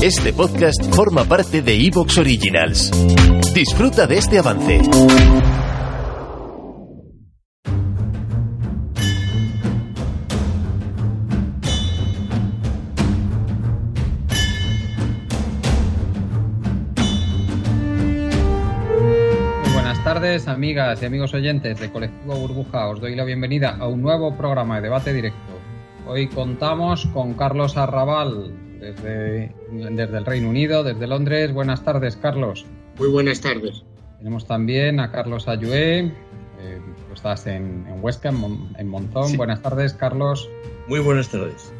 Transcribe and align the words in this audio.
Este 0.00 0.32
podcast 0.32 0.94
forma 0.94 1.24
parte 1.24 1.60
de 1.60 1.74
Evox 1.74 2.18
Originals. 2.18 2.92
Disfruta 3.52 4.06
de 4.06 4.18
este 4.18 4.38
avance. 4.38 4.80
Buenas 19.74 20.04
tardes, 20.04 20.46
amigas 20.46 21.02
y 21.02 21.06
amigos 21.06 21.34
oyentes 21.34 21.80
de 21.80 21.90
Colectivo 21.90 22.36
Burbuja. 22.36 22.86
Os 22.86 23.00
doy 23.00 23.16
la 23.16 23.24
bienvenida 23.24 23.76
a 23.80 23.88
un 23.88 24.00
nuevo 24.00 24.36
programa 24.36 24.76
de 24.76 24.82
debate 24.82 25.12
directo. 25.12 25.58
Hoy 26.06 26.28
contamos 26.28 27.04
con 27.06 27.34
Carlos 27.34 27.76
Arrabal 27.76 28.67
desde, 28.80 29.52
desde 29.70 30.18
el 30.18 30.24
Reino 30.24 30.48
Unido, 30.50 30.82
desde 30.84 31.06
Londres. 31.06 31.52
Buenas 31.52 31.84
tardes, 31.84 32.16
Carlos. 32.16 32.66
Muy 32.98 33.08
buenas 33.08 33.40
tardes. 33.40 33.84
Tenemos 34.18 34.46
también 34.46 35.00
a 35.00 35.10
Carlos 35.12 35.46
Ayué. 35.48 36.00
Eh, 36.60 36.80
tú 37.08 37.14
estás 37.14 37.46
en, 37.46 37.86
en 37.88 38.02
Huesca, 38.02 38.30
en, 38.30 38.34
Mon- 38.36 38.74
en 38.76 38.88
Monzón. 38.88 39.28
Sí. 39.28 39.36
Buenas 39.36 39.62
tardes, 39.62 39.94
Carlos. 39.94 40.48
Muy 40.88 41.00
buenas 41.00 41.28
tardes. 41.28 41.72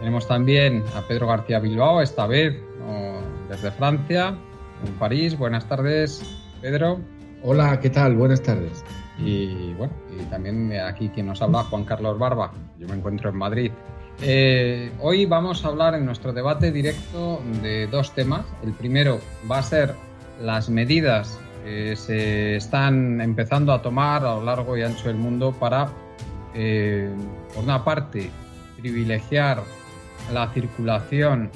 Tenemos 0.00 0.26
también 0.26 0.82
a 0.96 1.02
Pedro 1.06 1.26
García 1.28 1.58
Bilbao, 1.60 2.00
esta 2.00 2.26
vez 2.26 2.54
no, 2.78 3.20
desde 3.48 3.70
Francia, 3.70 4.34
en 4.86 4.92
París. 4.94 5.36
Buenas 5.36 5.66
tardes, 5.68 6.22
Pedro. 6.62 7.00
Hola, 7.42 7.80
¿qué 7.80 7.90
tal? 7.90 8.16
Buenas 8.16 8.42
tardes. 8.42 8.84
Y 9.18 9.74
bueno, 9.74 9.92
y 10.18 10.22
también 10.24 10.72
aquí 10.72 11.10
quien 11.10 11.26
nos 11.26 11.42
habla, 11.42 11.64
Juan 11.64 11.84
Carlos 11.84 12.18
Barba. 12.18 12.52
Yo 12.78 12.88
me 12.88 12.94
encuentro 12.94 13.28
en 13.30 13.36
Madrid. 13.36 13.72
Eh, 14.22 14.92
hoy 15.00 15.24
vamos 15.24 15.64
a 15.64 15.68
hablar 15.68 15.94
en 15.94 16.04
nuestro 16.04 16.32
debate 16.32 16.70
directo 16.72 17.40
de 17.62 17.86
dos 17.86 18.14
temas. 18.14 18.44
El 18.62 18.72
primero 18.72 19.18
va 19.50 19.58
a 19.58 19.62
ser 19.62 19.94
las 20.40 20.68
medidas 20.68 21.38
que 21.64 21.96
se 21.96 22.56
están 22.56 23.20
empezando 23.20 23.72
a 23.72 23.80
tomar 23.82 24.24
a 24.24 24.34
lo 24.34 24.44
largo 24.44 24.76
y 24.76 24.82
ancho 24.82 25.08
del 25.08 25.16
mundo 25.16 25.52
para, 25.52 25.88
eh, 26.54 27.10
por 27.54 27.64
una 27.64 27.82
parte, 27.84 28.30
privilegiar 28.78 29.62
la 30.32 30.48
circulación 30.52 31.50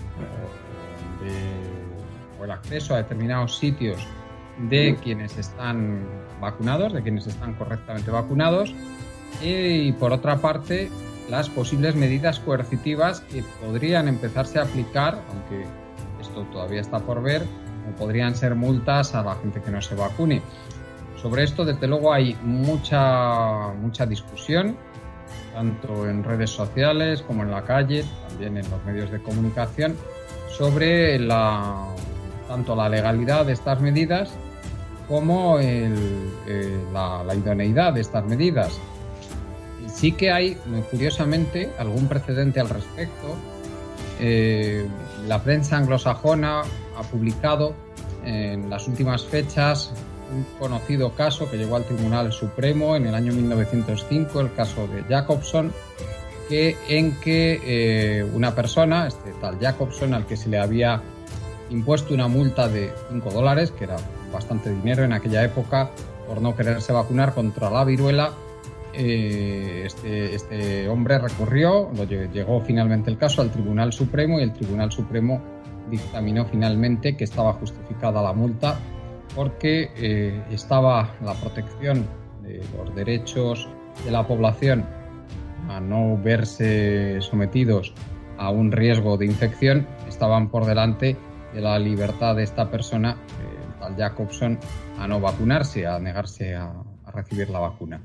eh, 1.22 1.24
de- 1.24 2.40
o 2.40 2.44
el 2.44 2.50
acceso 2.50 2.94
a 2.94 2.98
determinados 2.98 3.58
sitios 3.58 4.06
de 4.70 4.96
quienes 5.02 5.36
están 5.36 6.02
vacunados, 6.40 6.92
de 6.92 7.02
quienes 7.02 7.26
están 7.26 7.54
correctamente 7.54 8.10
vacunados, 8.10 8.74
y 9.42 9.90
por 9.92 10.12
otra 10.12 10.36
parte 10.36 10.90
las 11.30 11.48
posibles 11.48 11.94
medidas 11.94 12.38
coercitivas 12.40 13.20
que 13.20 13.42
podrían 13.64 14.08
empezarse 14.08 14.58
a 14.58 14.62
aplicar, 14.62 15.22
aunque 15.30 15.66
esto 16.20 16.42
todavía 16.52 16.80
está 16.80 16.98
por 17.00 17.22
ver, 17.22 17.42
o 17.88 17.96
podrían 17.96 18.34
ser 18.34 18.54
multas 18.54 19.14
a 19.14 19.22
la 19.22 19.34
gente 19.36 19.60
que 19.60 19.70
no 19.70 19.80
se 19.80 19.94
vacune. 19.94 20.42
Sobre 21.20 21.44
esto, 21.44 21.64
desde 21.64 21.86
luego, 21.86 22.12
hay 22.12 22.36
mucha, 22.42 23.72
mucha 23.80 24.04
discusión, 24.04 24.76
tanto 25.54 26.08
en 26.08 26.22
redes 26.22 26.50
sociales 26.50 27.22
como 27.22 27.42
en 27.42 27.50
la 27.50 27.64
calle, 27.64 28.04
también 28.28 28.58
en 28.58 28.70
los 28.70 28.84
medios 28.84 29.10
de 29.10 29.22
comunicación, 29.22 29.96
sobre 30.50 31.18
tanto 32.48 32.76
la 32.76 32.88
legalidad 32.88 33.46
de 33.46 33.52
estas 33.52 33.80
medidas 33.80 34.36
como 35.08 35.58
eh, 35.60 35.90
la 36.92 37.34
idoneidad 37.34 37.94
de 37.94 38.00
estas 38.00 38.24
medidas. 38.24 38.78
Sí 39.88 40.12
que 40.12 40.30
hay, 40.30 40.52
eh, 40.52 40.56
curiosamente, 40.90 41.70
algún 41.78 42.08
precedente 42.08 42.60
al 42.60 42.68
respecto. 42.68 43.36
Eh, 44.20 44.86
la 45.26 45.42
prensa 45.42 45.76
anglosajona 45.76 46.62
ha 46.96 47.02
publicado 47.10 47.74
en 48.24 48.70
las 48.70 48.86
últimas 48.88 49.24
fechas 49.24 49.92
un 50.34 50.44
conocido 50.58 51.12
caso 51.12 51.50
que 51.50 51.56
llegó 51.56 51.76
al 51.76 51.84
Tribunal 51.84 52.32
Supremo 52.32 52.96
en 52.96 53.06
el 53.06 53.14
año 53.14 53.32
1905, 53.32 54.40
el 54.40 54.52
caso 54.54 54.86
de 54.88 55.02
Jacobson, 55.02 55.72
que, 56.48 56.76
en 56.88 57.12
que 57.20 57.60
eh, 57.64 58.24
una 58.24 58.54
persona, 58.54 59.06
este 59.06 59.32
tal 59.40 59.58
Jacobson, 59.60 60.14
al 60.14 60.26
que 60.26 60.36
se 60.36 60.48
le 60.48 60.58
había 60.58 61.02
impuesto 61.70 62.14
una 62.14 62.28
multa 62.28 62.68
de 62.68 62.92
5 63.10 63.30
dólares, 63.30 63.70
que 63.70 63.84
era 63.84 63.96
bastante 64.32 64.70
dinero 64.70 65.04
en 65.04 65.12
aquella 65.12 65.44
época, 65.44 65.90
por 66.26 66.40
no 66.40 66.56
quererse 66.56 66.92
vacunar 66.92 67.34
contra 67.34 67.70
la 67.70 67.84
viruela, 67.84 68.32
eh, 68.96 69.82
este, 69.86 70.34
este 70.34 70.88
hombre 70.88 71.18
recurrió, 71.18 71.90
lo 71.96 72.04
lle- 72.04 72.30
llegó 72.32 72.60
finalmente 72.60 73.10
el 73.10 73.18
caso 73.18 73.42
al 73.42 73.50
Tribunal 73.50 73.92
Supremo 73.92 74.38
y 74.38 74.42
el 74.42 74.52
Tribunal 74.52 74.90
Supremo 74.92 75.42
dictaminó 75.90 76.44
finalmente 76.46 77.16
que 77.16 77.24
estaba 77.24 77.52
justificada 77.54 78.22
la 78.22 78.32
multa 78.32 78.78
porque 79.34 79.90
eh, 79.96 80.42
estaba 80.50 81.10
la 81.22 81.34
protección 81.34 82.06
de 82.42 82.62
los 82.76 82.94
derechos 82.94 83.68
de 84.04 84.10
la 84.10 84.26
población 84.26 84.84
a 85.68 85.80
no 85.80 86.16
verse 86.22 87.20
sometidos 87.20 87.94
a 88.38 88.50
un 88.50 88.72
riesgo 88.72 89.16
de 89.16 89.26
infección 89.26 89.86
estaban 90.08 90.50
por 90.50 90.66
delante 90.66 91.16
de 91.54 91.60
la 91.60 91.78
libertad 91.78 92.34
de 92.34 92.42
esta 92.42 92.68
persona, 92.70 93.12
eh, 93.12 93.64
el 93.68 93.74
tal 93.78 93.96
Jacobson, 93.96 94.58
a 94.98 95.06
no 95.06 95.20
vacunarse, 95.20 95.86
a 95.86 95.98
negarse 96.00 96.54
a, 96.54 96.72
a 97.04 97.10
recibir 97.12 97.48
la 97.50 97.60
vacuna. 97.60 98.00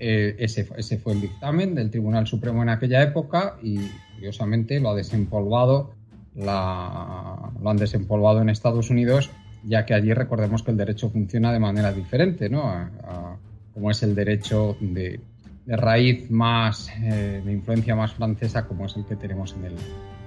Eh, 0.00 0.36
ese, 0.38 0.68
ese 0.76 0.98
fue 0.98 1.12
el 1.14 1.20
dictamen 1.20 1.74
del 1.74 1.90
Tribunal 1.90 2.26
Supremo 2.26 2.62
en 2.62 2.68
aquella 2.68 3.02
época 3.02 3.56
y 3.62 3.80
curiosamente 4.14 4.78
lo 4.80 4.90
ha 4.90 4.94
desempolvado, 4.94 5.90
la- 6.36 7.50
lo 7.60 7.70
han 7.70 7.76
desempolvado 7.76 8.40
en 8.40 8.48
Estados 8.48 8.90
Unidos, 8.90 9.30
ya 9.64 9.84
que 9.84 9.94
allí 9.94 10.12
recordemos 10.14 10.62
que 10.62 10.70
el 10.70 10.76
derecho 10.76 11.10
funciona 11.10 11.52
de 11.52 11.58
manera 11.58 11.92
diferente, 11.92 12.48
¿no? 12.48 12.62
A- 12.62 12.90
a- 13.04 13.36
como 13.74 13.90
es 13.90 14.02
el 14.02 14.14
derecho 14.14 14.76
de, 14.80 15.20
de 15.66 15.76
raíz 15.76 16.30
más, 16.30 16.90
eh, 17.02 17.42
de 17.44 17.52
influencia 17.52 17.94
más 17.96 18.12
francesa, 18.14 18.66
como 18.66 18.86
es 18.86 18.96
el 18.96 19.04
que 19.04 19.16
tenemos 19.16 19.54
en 19.54 19.64
el, 19.66 19.74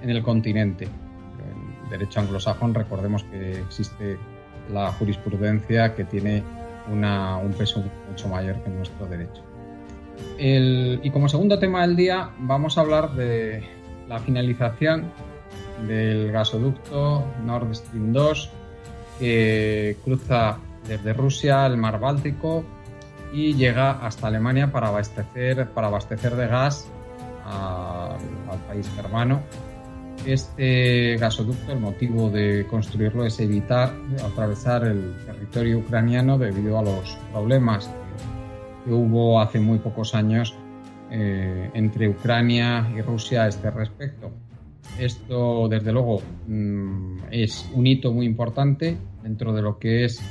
en 0.02 0.10
el 0.10 0.22
continente. 0.22 0.86
Pero 0.86 1.84
el 1.84 1.90
derecho 1.90 2.20
anglosajón, 2.20 2.74
recordemos 2.74 3.24
que 3.24 3.60
existe 3.60 4.16
la 4.72 4.92
jurisprudencia 4.92 5.94
que 5.94 6.04
tiene 6.04 6.42
una- 6.90 7.36
un 7.38 7.52
peso 7.52 7.82
mucho 8.08 8.28
mayor 8.28 8.56
que 8.62 8.70
nuestro 8.70 9.06
derecho. 9.06 9.42
El- 10.38 11.00
y 11.02 11.10
como 11.10 11.28
segundo 11.28 11.58
tema 11.58 11.82
del 11.82 11.96
día 11.96 12.30
vamos 12.40 12.78
a 12.78 12.82
hablar 12.82 13.12
de 13.14 13.62
la 14.08 14.18
finalización 14.18 15.10
del 15.86 16.30
gasoducto 16.32 17.24
Nord 17.44 17.74
Stream 17.74 18.12
2 18.12 18.50
que 19.18 19.96
cruza 20.04 20.58
desde 20.86 21.12
Rusia 21.12 21.66
el 21.66 21.76
mar 21.76 22.00
Báltico 22.00 22.64
y 23.32 23.54
llega 23.54 23.92
hasta 23.92 24.26
Alemania 24.26 24.70
para 24.72 24.88
abastecer, 24.88 25.68
para 25.70 25.86
abastecer 25.88 26.34
de 26.36 26.46
gas 26.48 26.86
a- 27.44 28.16
al 28.50 28.58
país 28.68 28.90
germano. 28.96 29.40
Este 30.26 31.16
gasoducto, 31.18 31.72
el 31.72 31.80
motivo 31.80 32.30
de 32.30 32.66
construirlo 32.68 33.24
es 33.24 33.40
evitar 33.40 33.92
atravesar 34.24 34.84
el 34.84 35.14
territorio 35.26 35.78
ucraniano 35.78 36.38
debido 36.38 36.78
a 36.78 36.82
los 36.82 37.16
problemas 37.32 37.90
que, 38.84 38.92
hubo 38.92 39.40
hace 39.40 39.60
muy 39.60 39.78
pocos 39.78 40.14
años 40.14 40.54
eh, 41.10 41.70
entre 41.74 42.08
Ucrania 42.08 42.90
y 42.96 43.00
Rusia 43.02 43.44
a 43.44 43.48
este 43.48 43.70
respecto. 43.70 44.30
Esto, 44.98 45.68
desde 45.68 45.92
luego, 45.92 46.20
mm, 46.46 47.18
es 47.30 47.70
un 47.74 47.86
hito 47.86 48.12
muy 48.12 48.26
importante 48.26 48.96
dentro 49.22 49.52
de 49.52 49.62
lo 49.62 49.78
que 49.78 50.04
es 50.04 50.22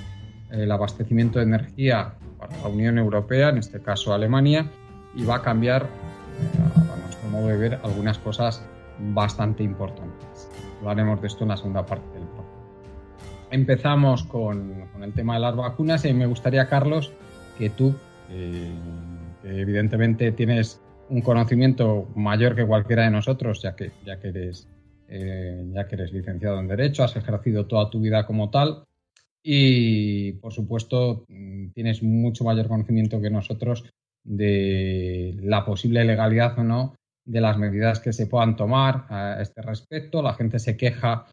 el 0.52 0.72
abastecimiento 0.72 1.40
de 1.40 1.46
energía 1.46 2.16
para 2.38 2.58
la 2.58 2.68
Unión 2.68 2.98
Europea, 2.98 3.50
en 3.50 3.58
este 3.58 3.80
caso 3.80 4.14
Alemania, 4.14 4.70
y 5.16 5.24
va 5.24 5.38
a 5.38 5.42
cambiar, 5.42 5.84
eh, 5.84 6.92
a 6.94 6.98
nuestro 6.98 7.30
modo 7.30 7.48
de 7.48 7.58
ver, 7.58 7.80
algunas 7.84 8.18
cosas 8.18 8.64
bastante 9.14 9.64
importantes. 9.64 10.50
Hablaremos 10.80 11.22
de 11.22 11.28
esto 11.28 11.44
en 11.44 11.50
la 11.50 11.58
segunda 11.58 11.86
parte 11.86 12.08
del 12.14 12.24
programa. 12.24 12.50
Empezamos 13.52 14.24
con, 14.24 14.88
con 14.94 15.04
el 15.04 15.14
tema 15.14 15.36
de 15.36 15.42
las 15.42 15.56
vacunas 15.56 16.06
y 16.06 16.14
me 16.14 16.26
gustaría, 16.26 16.68
Carlos, 16.68 17.12
que 17.58 17.70
tú, 17.70 17.96
eh, 18.32 18.72
evidentemente 19.44 20.32
tienes 20.32 20.82
un 21.10 21.22
conocimiento 21.22 22.08
mayor 22.16 22.56
que 22.56 22.66
cualquiera 22.66 23.04
de 23.04 23.12
nosotros, 23.12 23.62
ya 23.62 23.76
que, 23.76 23.92
ya 24.06 24.14
eres 24.24 24.68
eh, 25.10 25.70
ya 25.74 25.88
que 25.88 25.96
eres 25.96 26.14
licenciado 26.14 26.60
en 26.60 26.70
Derecho, 26.70 27.04
has 27.04 27.16
ejercido 27.18 27.66
toda 27.68 27.90
tu 27.90 28.00
vida 28.00 28.26
como 28.26 28.50
tal 28.50 28.86
y, 29.44 30.34
por 30.34 30.54
supuesto, 30.54 31.26
mm, 31.28 31.72
tienes 31.72 32.02
mucho 32.02 32.46
mayor 32.46 32.68
conocimiento 32.68 33.20
que 33.20 33.30
nosotros 33.30 33.84
de 34.24 35.36
la 35.42 35.66
posible 35.66 36.06
legalidad 36.06 36.58
o 36.60 36.64
no 36.64 36.96
de 37.26 37.42
las 37.42 37.58
medidas 37.58 38.00
que 38.00 38.14
se 38.14 38.28
puedan 38.28 38.56
tomar 38.56 39.06
a 39.10 39.42
este 39.42 39.62
respecto. 39.62 40.22
La 40.22 40.34
gente 40.34 40.60
se 40.60 40.78
queja 40.78 41.26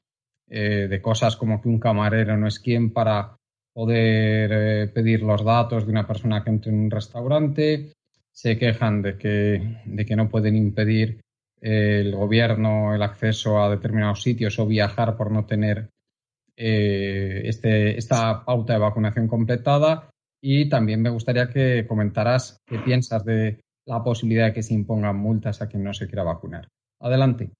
eh, 0.49 0.89
de 0.89 1.03
cosas 1.03 1.37
como 1.37 1.61
que 1.61 1.69
un 1.69 1.79
camarero 1.79 2.37
no 2.37 2.47
es 2.47 2.59
quien 2.59 2.93
para 2.93 3.38
poder 3.79 4.51
eh, 4.53 4.89
pedir 4.89 5.23
los 5.23 5.45
datos 5.45 5.87
de 5.87 5.93
una 5.93 6.05
persona 6.05 6.43
que 6.43 6.51
entre 6.51 6.73
en 6.73 6.81
un 6.81 6.91
restaurante, 6.91 7.93
se 8.33 8.59
quejan 8.59 9.03
de 9.03 9.17
que, 9.17 9.83
de 9.85 10.05
que 10.05 10.17
no 10.17 10.29
pueden 10.29 10.57
impedir 10.57 11.21
el 11.61 12.13
gobierno 12.17 12.93
el 12.93 13.03
acceso 13.05 13.63
a 13.63 13.71
determinados 13.71 14.21
sitios 14.21 14.59
o 14.59 14.67
viajar 14.67 15.17
por 15.17 15.31
no 15.31 15.47
tener 15.47 15.91
eh, 16.57 17.43
este, 17.45 17.97
esta 17.97 18.45
pauta 18.45 18.73
de 18.73 18.81
vacunación 18.81 19.29
completada. 19.29 20.11
Y 20.43 20.69
también 20.69 21.01
me 21.01 21.11
gustaría 21.11 21.49
que 21.49 21.87
comentaras 21.87 22.59
qué 22.67 22.81
piensas 22.81 23.25
de 23.25 23.61
la 23.87 24.03
posibilidad 24.03 24.47
de 24.47 24.55
que 24.55 24.65
se 24.65 24.75
impongan 24.75 25.17
multas 25.17 25.63
a 25.63 25.69
quien 25.69 25.85
no 25.85 25.95
se 25.95 26.09
quiera 26.09 26.25
vacunar. 26.25 26.67
Adelante. 27.01 27.53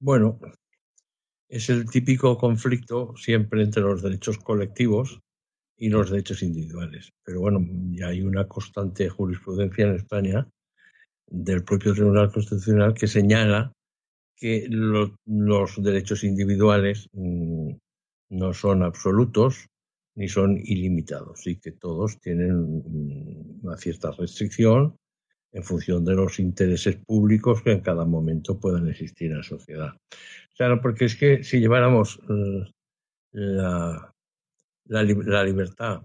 Bueno, 0.00 0.40
es 1.48 1.70
el 1.70 1.88
típico 1.88 2.36
conflicto 2.36 3.14
siempre 3.16 3.62
entre 3.62 3.82
los 3.82 4.02
derechos 4.02 4.38
colectivos 4.38 5.20
y 5.76 5.88
los 5.88 6.10
derechos 6.10 6.42
individuales. 6.42 7.12
Pero 7.24 7.40
bueno, 7.40 7.64
ya 7.92 8.08
hay 8.08 8.22
una 8.22 8.48
constante 8.48 9.08
jurisprudencia 9.08 9.86
en 9.86 9.96
España 9.96 10.48
del 11.26 11.64
propio 11.64 11.92
Tribunal 11.92 12.32
Constitucional 12.32 12.94
que 12.94 13.06
señala 13.06 13.72
que 14.36 14.66
los 14.68 15.82
derechos 15.82 16.24
individuales 16.24 17.08
mm, 17.12 17.72
no 18.30 18.52
son 18.52 18.82
absolutos 18.82 19.68
ni 20.14 20.28
son 20.28 20.58
ilimitados 20.58 21.46
y 21.46 21.56
que 21.56 21.72
todos 21.72 22.20
tienen 22.20 22.80
mm, 22.80 23.64
una 23.64 23.76
cierta 23.76 24.10
restricción 24.12 24.96
en 25.56 25.64
función 25.64 26.04
de 26.04 26.14
los 26.14 26.38
intereses 26.38 26.96
públicos 26.96 27.62
que 27.62 27.72
en 27.72 27.80
cada 27.80 28.04
momento 28.04 28.60
puedan 28.60 28.88
existir 28.88 29.30
en 29.30 29.38
la 29.38 29.42
sociedad. 29.42 29.96
Claro, 30.54 30.82
porque 30.82 31.06
es 31.06 31.16
que 31.16 31.44
si 31.44 31.60
lleváramos 31.60 32.20
eh, 32.28 32.70
la, 33.32 34.12
la, 34.84 35.44
libertad 35.44 36.02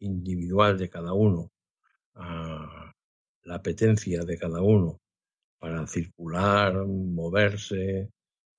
individual 0.00 0.78
de 0.78 0.88
cada 0.88 1.12
uno, 1.12 1.50
la 2.14 3.54
apetencia 3.54 4.24
de 4.24 4.38
cada 4.38 4.62
uno 4.62 4.98
para 5.58 5.86
circular, 5.86 6.86
moverse, 6.86 8.08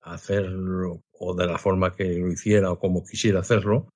hacerlo 0.02 1.02
o 1.18 1.34
de 1.34 1.46
la 1.46 1.58
forma 1.58 1.96
que 1.96 2.16
lo 2.16 2.28
hiciera 2.28 2.70
o 2.70 2.78
como 2.78 3.04
quisiera 3.04 3.40
hacerlo, 3.40 3.88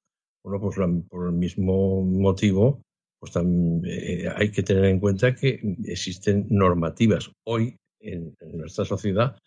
bueno, 0.43 0.61
pues 0.61 0.77
por 1.09 1.29
el 1.29 1.35
mismo 1.35 2.03
motivo, 2.03 2.83
pues 3.23 3.31
también 3.31 3.83
eh, 3.87 4.29
hay 4.35 4.51
que 4.51 4.65
tener 4.65 4.87
en 4.87 4.99
cuenta 4.99 5.33
que 5.33 5.61
existen 5.85 6.45
normativas 6.51 7.31
hoy 7.47 7.77
en, 8.01 8.35
nuestra 8.53 8.85
sociedad 8.85 9.39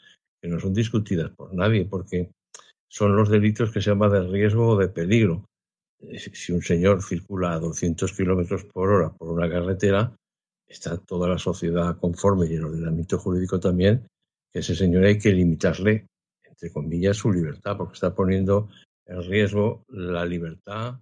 que 0.42 0.48
no 0.48 0.62
son 0.62 0.74
discutidas 0.74 1.32
por 1.32 1.54
nadie, 1.54 1.84
porque 1.84 2.32
son 2.90 3.18
los 3.18 3.30
delitos 3.30 3.74
que 3.74 3.82
se 3.82 3.90
llaman 3.90 4.14
de 4.14 4.28
riesgo 4.30 4.70
o 4.70 4.78
de 4.78 4.88
peligro. 4.88 5.44
Eh, 6.00 6.18
si 6.18 6.54
un 6.54 6.62
señor 6.62 7.04
circula 7.04 7.52
a 7.52 7.60
200 7.60 8.14
kilómetros 8.14 8.64
por 8.64 8.92
hora 8.92 9.10
por 9.10 9.30
una 9.30 9.50
carretera, 9.50 10.16
está 10.66 10.96
toda 10.96 11.28
la 11.28 11.38
sociedad 11.38 11.98
conforme 11.98 12.48
y 12.48 12.54
el 12.54 12.64
ordenamiento 12.64 13.18
jurídico 13.18 13.60
también, 13.60 14.08
que 14.54 14.60
ese 14.60 14.74
señor 14.74 15.04
hay 15.04 15.20
que 15.20 15.34
limitarle, 15.34 16.08
entre 16.46 16.72
comillas, 16.72 17.18
su 17.18 17.30
libertad, 17.30 17.76
porque 17.76 17.96
está 17.96 18.16
poniendo 18.16 18.70
en 19.06 19.22
riesgo 19.22 19.84
la 19.90 20.26
libertad 20.26 21.02